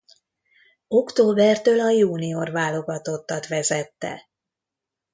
[0.87, 4.29] Októbertől a junior válogatottat vezette.